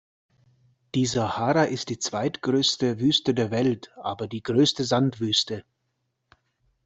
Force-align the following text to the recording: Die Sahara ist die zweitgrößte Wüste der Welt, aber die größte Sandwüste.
Die 0.95 1.05
Sahara 1.05 1.65
ist 1.65 1.89
die 1.89 1.99
zweitgrößte 1.99 2.99
Wüste 2.99 3.35
der 3.35 3.51
Welt, 3.51 3.93
aber 3.99 4.25
die 4.27 4.41
größte 4.41 4.83
Sandwüste. 4.83 5.63